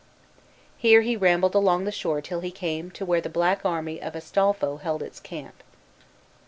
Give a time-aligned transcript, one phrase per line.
[0.79, 4.15] Here he rambled along the shore till he came to where the black army of
[4.15, 5.61] Astolpho held its camp.